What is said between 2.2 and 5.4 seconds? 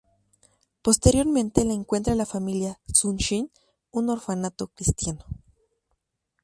Familia Sunshine, un orfanato cristiano.